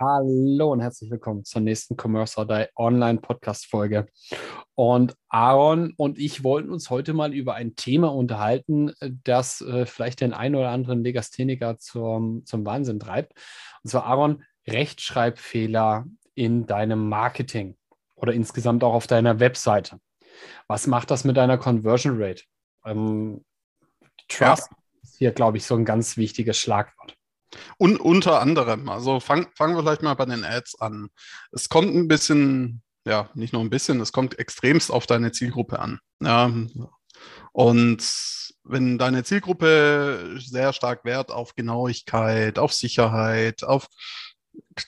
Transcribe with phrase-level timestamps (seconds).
[0.00, 4.06] Hallo und herzlich willkommen zur nächsten Commerce or Die Online Podcast Folge.
[4.76, 8.92] Und Aaron und ich wollten uns heute mal über ein Thema unterhalten,
[9.24, 13.32] das äh, vielleicht den einen oder anderen Legastheniker zum, zum Wahnsinn treibt.
[13.82, 16.06] Und zwar, Aaron, Rechtschreibfehler
[16.36, 17.76] in deinem Marketing
[18.14, 19.98] oder insgesamt auch auf deiner Webseite.
[20.68, 22.44] Was macht das mit deiner Conversion Rate?
[22.84, 23.44] Ähm,
[24.28, 24.76] Trust ja.
[25.02, 27.17] ist hier, glaube ich, so ein ganz wichtiges Schlagwort.
[27.78, 31.08] Und unter anderem, also fang, fangen wir vielleicht mal bei den Ads an.
[31.52, 35.78] Es kommt ein bisschen, ja, nicht nur ein bisschen, es kommt extremst auf deine Zielgruppe
[35.78, 36.00] an.
[36.22, 36.52] Ja.
[37.52, 38.02] Und
[38.64, 43.88] wenn deine Zielgruppe sehr stark Wert auf Genauigkeit, auf Sicherheit, auf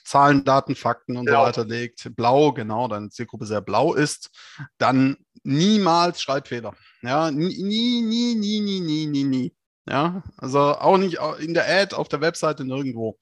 [0.05, 1.33] Zahlen, Daten, Fakten und blau.
[1.33, 1.47] so genau.
[1.47, 4.29] weiter legt, blau, genau, deine Zielgruppe sehr blau ist,
[4.77, 6.75] dann niemals Schreibfehler.
[7.01, 9.55] Ja, nie, nie, nie, nie, nie, nie, nie.
[9.89, 13.19] Ja, also auch nicht in der Ad, auf der Webseite, nirgendwo.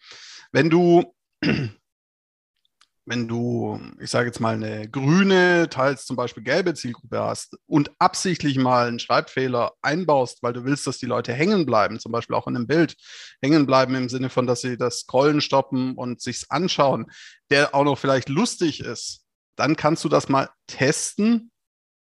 [0.52, 1.16] Wenn du,
[3.06, 7.92] wenn du, ich sage jetzt mal, eine grüne, teils zum Beispiel gelbe Zielgruppe hast und
[7.98, 12.36] absichtlich mal einen Schreibfehler einbaust, weil du willst, dass die Leute hängen bleiben, zum Beispiel
[12.36, 12.96] auch in einem Bild
[13.42, 17.08] hängen bleiben im Sinne von, dass sie das Scrollen stoppen und sich's anschauen,
[17.50, 21.52] der auch noch vielleicht lustig ist, dann kannst du das mal testen,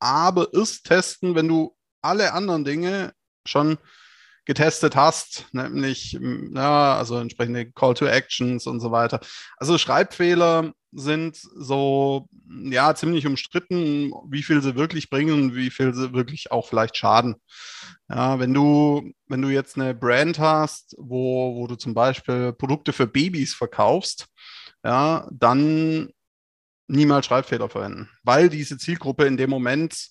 [0.00, 3.12] aber erst testen, wenn du alle anderen Dinge
[3.47, 3.78] schon
[4.45, 6.19] getestet hast, nämlich
[6.55, 9.20] ja, also entsprechende Call to Actions und so weiter.
[9.56, 15.95] Also Schreibfehler sind so ja ziemlich umstritten, wie viel sie wirklich bringen und wie viel
[15.95, 17.37] sie wirklich auch vielleicht schaden.
[18.09, 22.92] Ja, wenn du wenn du jetzt eine Brand hast, wo wo du zum Beispiel Produkte
[22.92, 24.27] für Babys verkaufst,
[24.84, 26.10] ja, dann
[26.87, 30.09] niemals Schreibfehler verwenden, weil diese Zielgruppe in dem Moment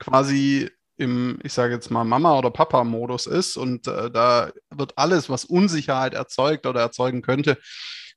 [0.00, 5.30] quasi im, ich sage jetzt mal, Mama- oder Papa-Modus ist und äh, da wird alles,
[5.30, 7.58] was Unsicherheit erzeugt oder erzeugen könnte,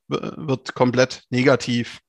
[0.07, 2.01] wird komplett negativ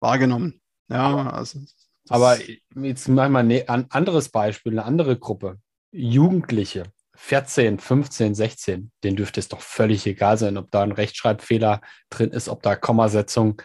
[0.00, 0.60] wahrgenommen.
[0.88, 1.60] Ja, also.
[2.08, 2.38] Aber
[2.74, 5.58] jetzt machen wir ein anderes Beispiel, eine andere Gruppe.
[5.92, 6.84] Jugendliche,
[7.16, 11.80] 14, 15, 16, denen dürfte es doch völlig egal sein, ob da ein Rechtschreibfehler
[12.10, 13.60] drin ist, ob da Kommasetzung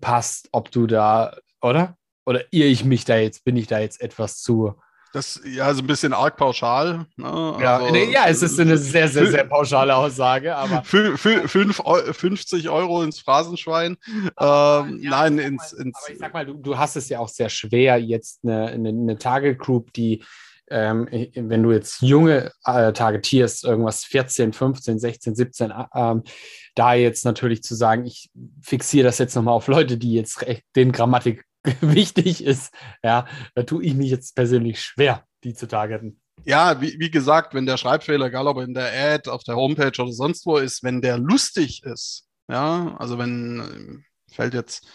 [0.00, 1.96] passt, ob du da, oder?
[2.24, 4.74] Oder irre ich mich da jetzt, bin ich da jetzt etwas zu
[5.16, 7.06] das ja so ein bisschen arg pauschal.
[7.16, 7.56] Ne?
[7.60, 10.54] Ja, also, nee, ja, es ist eine sehr, sehr, sehr pauschale Aussage.
[10.54, 13.96] Aber 50 Euro ins Phrasenschwein.
[14.06, 15.98] Ähm, ja, nein, ins, mal, ins.
[16.02, 18.90] Aber ich sag mal, du, du, hast es ja auch sehr schwer, jetzt eine, eine,
[18.90, 20.22] eine Target Group, die,
[20.68, 26.22] ähm, wenn du jetzt junge äh, targetierst, irgendwas 14, 15, 16, 17, ähm,
[26.74, 28.28] da jetzt natürlich zu sagen, ich
[28.60, 30.44] fixiere das jetzt nochmal auf Leute, die jetzt
[30.74, 31.46] den Grammatik
[31.80, 32.72] wichtig ist,
[33.02, 36.20] ja, da tue ich mich jetzt persönlich schwer, die zu targeten.
[36.44, 40.00] Ja, wie, wie gesagt, wenn der Schreibfehler, egal ob in der Ad, auf der Homepage
[40.00, 44.86] oder sonst wo ist, wenn der lustig ist, ja, also wenn, fällt jetzt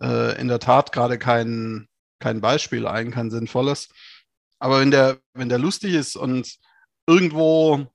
[0.00, 1.86] äh, in der Tat gerade kein,
[2.18, 3.88] kein Beispiel ein, kein sinnvolles,
[4.58, 6.56] aber wenn der, wenn der lustig ist und
[7.06, 7.86] irgendwo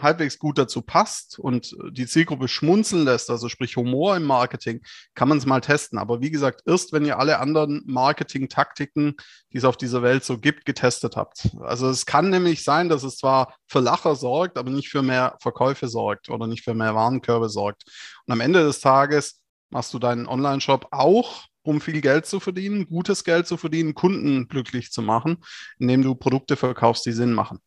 [0.00, 4.80] halbwegs gut dazu passt und die Zielgruppe schmunzeln lässt, also sprich Humor im Marketing,
[5.14, 5.98] kann man es mal testen.
[5.98, 9.14] Aber wie gesagt, erst wenn ihr alle anderen Marketing-Taktiken,
[9.52, 11.50] die es auf dieser Welt so gibt, getestet habt.
[11.60, 15.36] Also es kann nämlich sein, dass es zwar für Lacher sorgt, aber nicht für mehr
[15.40, 17.84] Verkäufe sorgt oder nicht für mehr Warenkörbe sorgt.
[18.26, 22.86] Und am Ende des Tages machst du deinen Online-Shop auch um viel Geld zu verdienen,
[22.86, 25.44] gutes Geld zu verdienen, Kunden glücklich zu machen,
[25.78, 27.60] indem du Produkte verkaufst, die Sinn machen.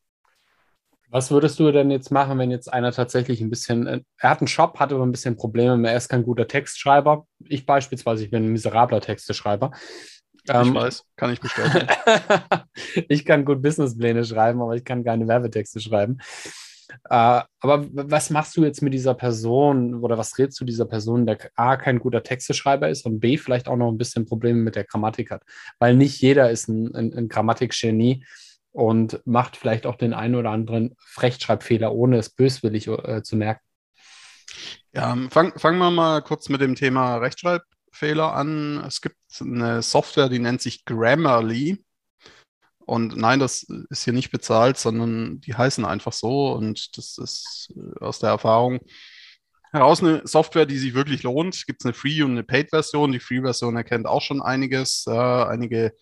[1.11, 4.39] Was würdest du denn jetzt machen, wenn jetzt einer tatsächlich ein bisschen, äh, er hat
[4.39, 7.27] einen Shop, hat aber ein bisschen Probleme, er ist kein guter Textschreiber.
[7.44, 9.72] Ich beispielsweise, ich bin ein miserabler Texteschreiber.
[10.45, 11.88] Ich ähm, weiß, kann ich bestätigen.
[13.09, 16.19] ich kann gut Businesspläne schreiben, aber ich kann keine Werbetexte schreiben.
[17.09, 21.25] Äh, aber was machst du jetzt mit dieser Person oder was rätst du dieser Person,
[21.25, 24.78] der A, kein guter Texteschreiber ist und B, vielleicht auch noch ein bisschen Probleme mit
[24.78, 25.43] der Grammatik hat?
[25.78, 28.23] Weil nicht jeder ist ein, ein, ein Grammatikgenie
[28.72, 33.62] und macht vielleicht auch den einen oder anderen Rechtschreibfehler, ohne es böswillig äh, zu merken.
[34.94, 38.84] Ja, fangen fang wir mal kurz mit dem Thema Rechtschreibfehler an.
[38.85, 41.84] Es gibt eine Software, die nennt sich Grammarly.
[42.79, 46.52] Und nein, das ist hier nicht bezahlt, sondern die heißen einfach so.
[46.52, 48.79] Und das ist äh, aus der Erfahrung
[49.72, 51.56] heraus eine Software, die sich wirklich lohnt.
[51.56, 53.12] Es gibt eine Free- und eine Paid-Version.
[53.12, 55.94] Die Free-Version erkennt auch schon einiges, äh, einige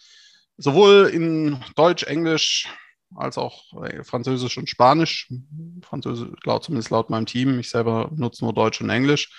[0.59, 2.67] sowohl in Deutsch, Englisch
[3.15, 3.63] als auch
[4.03, 5.31] Französisch und Spanisch.
[5.81, 7.59] Französisch, laut, zumindest laut meinem Team.
[7.59, 9.31] Ich selber nutze nur Deutsch und Englisch.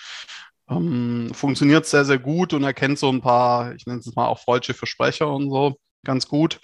[0.69, 4.41] Ähm, funktioniert sehr, sehr gut und erkennt so ein paar, ich nenne es mal auch
[4.41, 6.61] freudsche Versprecher und so ganz gut.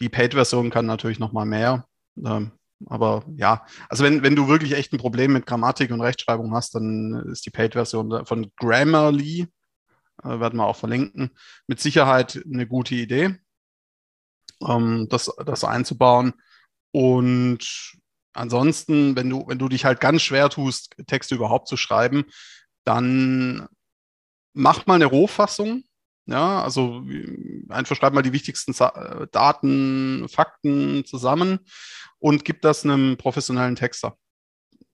[0.00, 1.86] Die Paid-Version kann natürlich noch mal mehr.
[2.24, 2.52] Ähm,
[2.86, 6.74] aber ja, also wenn, wenn du wirklich echt ein Problem mit Grammatik und Rechtschreibung hast,
[6.74, 9.46] dann ist die Paid-Version von Grammarly,
[10.22, 11.30] äh, werden wir auch verlinken,
[11.66, 13.36] mit Sicherheit eine gute Idee,
[14.68, 16.34] ähm, das, das einzubauen.
[16.92, 17.94] Und
[18.32, 22.24] ansonsten, wenn du, wenn du dich halt ganz schwer tust, Texte überhaupt zu schreiben,
[22.84, 23.66] dann
[24.52, 25.84] mach mal eine Rohfassung
[26.26, 27.02] ja, also
[27.68, 28.72] einfach schreib mal die wichtigsten
[29.30, 31.60] Daten, Fakten zusammen
[32.18, 34.16] und gib das einem professionellen Texter.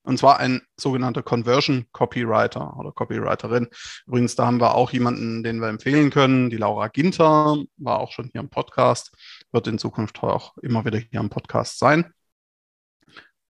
[0.02, 3.68] Und zwar ein sogenannter Conversion Copywriter oder Copywriterin.
[4.06, 6.50] Übrigens, da haben wir auch jemanden, den wir empfehlen können.
[6.50, 9.12] Die Laura Ginter war auch schon hier im Podcast,
[9.52, 12.12] wird in Zukunft auch immer wieder hier im Podcast sein.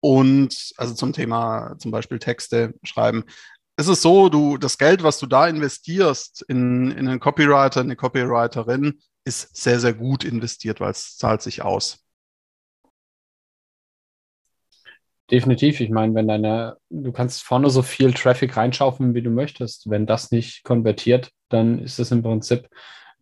[0.01, 3.25] Und also zum Thema zum Beispiel Texte schreiben
[3.77, 7.95] es ist so, du, das Geld, was du da investierst in, in einen Copywriter, eine
[7.95, 12.01] Copywriterin, ist sehr, sehr gut investiert, weil es zahlt sich aus.
[15.29, 15.81] Definitiv.
[15.81, 19.89] Ich meine, wenn deine, du kannst vorne so viel Traffic reinschaufeln, wie du möchtest.
[19.89, 22.69] Wenn das nicht konvertiert, dann ist das im Prinzip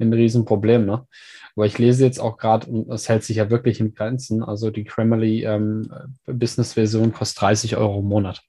[0.04, 0.86] ein Riesenproblem.
[0.86, 1.08] Ne?
[1.56, 4.70] Aber ich lese jetzt auch gerade, und das hält sich ja wirklich in Grenzen, also
[4.70, 5.92] die Grammarly ähm,
[6.26, 8.42] Business-Version kostet 30 Euro im Monat.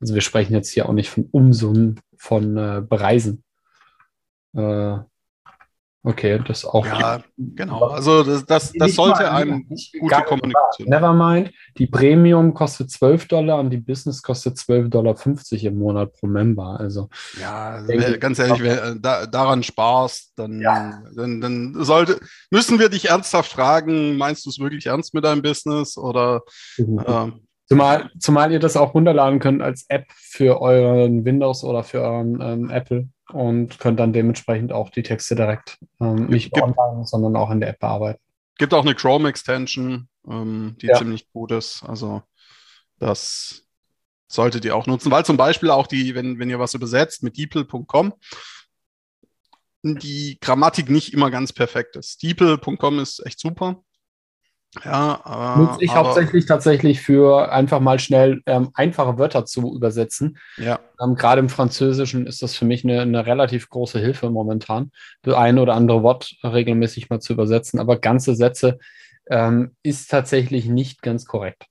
[0.00, 3.44] Also wir sprechen jetzt hier auch nicht von Umsummen von äh, Bereisen.
[4.54, 4.98] Äh,
[6.04, 6.86] okay, das auch.
[6.86, 7.88] Ja, genau.
[7.88, 9.66] Also das, das, das sollte einem
[9.98, 10.88] gute Kommunikation.
[10.88, 15.16] Nevermind, die Premium kostet 12 Dollar und die Business kostet 12,50 Dollar
[15.64, 16.78] im Monat pro Member.
[16.78, 17.08] Also
[17.40, 21.02] ja, denke, ganz ehrlich, wer da, daran sparst, dann, ja.
[21.16, 22.20] dann, dann sollte,
[22.50, 26.42] müssen wir dich ernsthaft fragen, meinst du es wirklich ernst mit deinem Business oder
[26.76, 27.00] mhm.
[27.06, 32.02] ähm, Zumal, zumal ihr das auch runterladen könnt als App für euren Windows oder für
[32.02, 37.06] euren ähm, Apple und könnt dann dementsprechend auch die Texte direkt ähm, nicht gibt, online,
[37.06, 38.20] sondern auch in der App bearbeiten.
[38.58, 40.96] Gibt auch eine Chrome-Extension, ähm, die ja.
[40.96, 41.82] ziemlich gut ist.
[41.84, 42.22] Also
[42.98, 43.62] das
[44.28, 47.36] solltet ihr auch nutzen, weil zum Beispiel auch die, wenn, wenn ihr was übersetzt mit
[47.36, 48.14] deeple.com,
[49.82, 52.22] die Grammatik nicht immer ganz perfekt ist.
[52.22, 53.82] Deeple.com ist echt super.
[54.84, 59.74] Ja, äh, Nutze ich aber, hauptsächlich tatsächlich für einfach mal schnell ähm, einfache Wörter zu
[59.74, 60.38] übersetzen.
[60.56, 60.80] Ja.
[61.00, 64.90] Ähm, Gerade im Französischen ist das für mich eine, eine relativ große Hilfe momentan,
[65.22, 67.78] das ein oder andere Wort regelmäßig mal zu übersetzen.
[67.78, 68.78] Aber ganze Sätze
[69.28, 71.66] ähm, ist tatsächlich nicht ganz korrekt.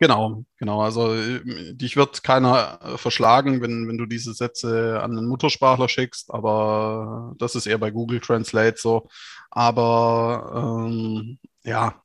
[0.00, 0.80] Genau, genau.
[0.82, 5.88] Also äh, dich wird keiner äh, verschlagen, wenn, wenn du diese Sätze an einen Muttersprachler
[5.88, 9.08] schickst, aber das ist eher bei Google Translate so.
[9.50, 12.02] Aber ähm, ja,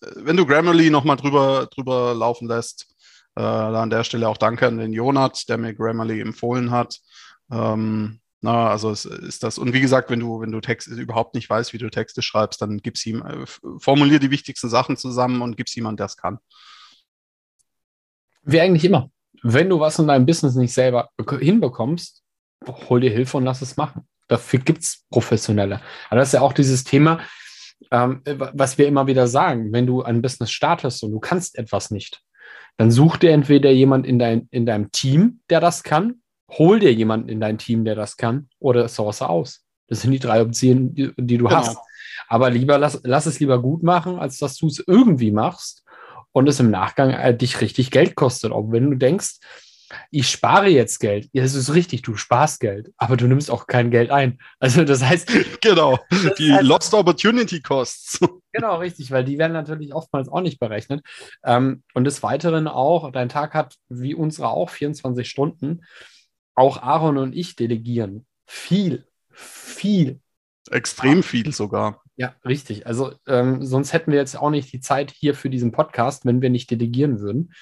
[0.00, 2.94] wenn du Grammarly nochmal drüber, drüber laufen lässt,
[3.36, 6.98] äh, an der Stelle auch danke an den Jonat, der mir Grammarly empfohlen hat.
[7.50, 9.58] Ähm, na, also es ist das.
[9.58, 12.62] Und wie gesagt, wenn du, wenn du Texte überhaupt nicht weißt, wie du Texte schreibst,
[12.62, 13.44] dann gib's ihm, äh,
[13.78, 16.38] formulier die wichtigsten Sachen zusammen und gib's jemand, der es kann.
[18.42, 19.10] Wie eigentlich immer.
[19.42, 22.22] Wenn du was in deinem Business nicht selber hinbekommst,
[22.88, 24.06] hol dir Hilfe und lass es machen.
[24.28, 25.80] Dafür gibt es Professionelle.
[26.08, 27.20] Aber das ist ja auch dieses Thema,
[27.90, 31.90] ähm, was wir immer wieder sagen, wenn du ein Business startest und du kannst etwas
[31.90, 32.22] nicht,
[32.76, 36.92] dann such dir entweder jemand in, dein, in deinem Team, der das kann, hol dir
[36.92, 39.64] jemanden in dein Team, der das kann, oder source aus.
[39.88, 41.56] Das sind die drei Optionen, die, die du genau.
[41.56, 41.78] hast.
[42.28, 45.84] Aber lieber lass, lass es lieber gut machen, als dass du es irgendwie machst
[46.32, 48.52] und es im Nachgang äh, dich richtig Geld kostet.
[48.52, 49.38] Auch wenn du denkst,
[50.10, 51.28] ich spare jetzt Geld.
[51.32, 54.38] Ja, das ist richtig, du sparst Geld, aber du nimmst auch kein Geld ein.
[54.58, 55.30] Also das heißt.
[55.60, 55.98] Genau,
[56.38, 58.20] die heißt, Lost Opportunity Costs.
[58.52, 61.06] Genau, richtig, weil die werden natürlich oftmals auch nicht berechnet.
[61.44, 65.84] Ähm, und des Weiteren auch, dein Tag hat wie unsere auch 24 Stunden.
[66.56, 70.18] Auch Aaron und ich delegieren viel, viel.
[70.68, 72.02] Extrem viel sogar.
[72.16, 72.86] Ja, richtig.
[72.88, 76.42] Also ähm, sonst hätten wir jetzt auch nicht die Zeit hier für diesen Podcast, wenn
[76.42, 77.52] wir nicht delegieren würden.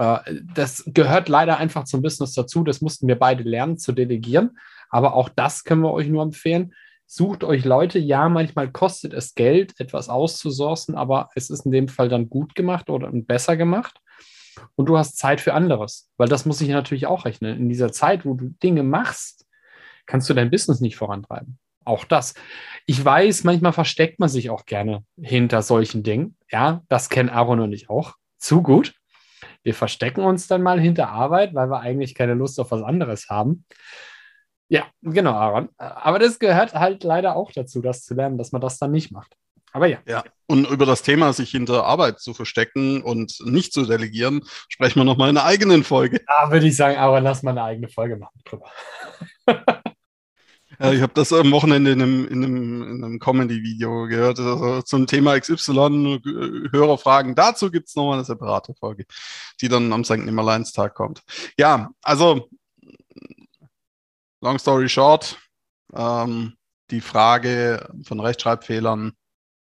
[0.00, 2.64] Äh, das gehört leider einfach zum Business dazu.
[2.64, 4.58] Das mussten wir beide lernen zu delegieren.
[4.88, 6.72] Aber auch das können wir euch nur empfehlen.
[7.06, 7.98] Sucht euch Leute.
[7.98, 12.54] Ja, manchmal kostet es Geld, etwas auszusourcen, aber es ist in dem Fall dann gut
[12.54, 14.00] gemacht oder besser gemacht.
[14.74, 17.56] Und du hast Zeit für anderes, weil das muss ich natürlich auch rechnen.
[17.56, 19.46] In dieser Zeit, wo du Dinge machst,
[20.06, 21.58] kannst du dein Business nicht vorantreiben.
[21.84, 22.34] Auch das.
[22.86, 26.36] Ich weiß, manchmal versteckt man sich auch gerne hinter solchen Dingen.
[26.50, 28.99] Ja, das kennen Aaron und ich auch zu gut.
[29.62, 33.28] Wir verstecken uns dann mal hinter Arbeit, weil wir eigentlich keine Lust auf was anderes
[33.28, 33.64] haben.
[34.68, 35.68] Ja, genau, Aaron.
[35.76, 39.10] Aber das gehört halt leider auch dazu, das zu lernen, dass man das dann nicht
[39.10, 39.34] macht.
[39.72, 39.98] Aber ja.
[40.06, 40.24] Ja.
[40.46, 45.04] Und über das Thema, sich hinter Arbeit zu verstecken und nicht zu delegieren, sprechen wir
[45.04, 46.20] nochmal in einer eigenen Folge.
[46.26, 48.66] Da würde ich sagen, aber lass mal eine eigene Folge machen drüber.
[50.80, 54.80] Ja, ich habe das am Wochenende in einem, in einem, in einem Comedy-Video gehört, also
[54.80, 56.20] zum Thema XY,
[56.72, 57.34] Hörerfragen.
[57.34, 59.04] Dazu gibt es nochmal eine separate Folge,
[59.60, 60.16] die dann am St.
[60.16, 61.22] Nimmerleinstag kommt.
[61.58, 62.48] Ja, also,
[64.40, 65.36] long story short,
[65.94, 66.56] ähm,
[66.90, 69.12] die Frage von Rechtschreibfehlern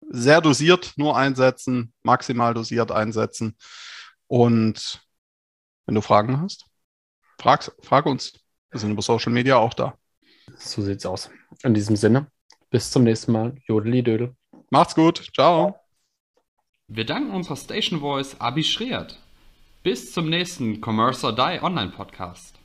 [0.09, 3.57] sehr dosiert nur einsetzen, maximal dosiert einsetzen.
[4.27, 5.01] Und
[5.87, 6.67] wenn du Fragen hast,
[7.39, 8.33] frag, frag uns.
[8.69, 9.97] Wir sind über Social Media auch da.
[10.57, 11.29] So sieht's aus.
[11.63, 12.27] In diesem Sinne,
[12.69, 13.55] bis zum nächsten Mal.
[13.67, 14.35] Jodeli Dödel.
[14.69, 15.29] Macht's gut.
[15.33, 15.75] Ciao.
[16.87, 19.19] Wir danken unserer Station Voice Abi Schreert.
[19.83, 22.57] Bis zum nächsten Commerce or Die Online Podcast.